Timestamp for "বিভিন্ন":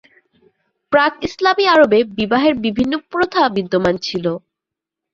2.65-2.93